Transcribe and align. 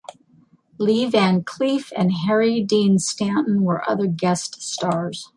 Lee 0.79 1.05
Van 1.07 1.43
Cleef 1.43 1.91
and 1.95 2.11
Harry 2.25 2.63
Dean 2.63 2.97
Stanton 2.97 3.61
were 3.61 3.87
other 3.87 4.07
guest 4.07 4.59
stars. 4.59 5.29